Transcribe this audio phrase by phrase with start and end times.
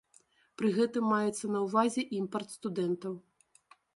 [0.61, 3.13] Пры гэтым маецца на ўвазе імпарт студэнтаў.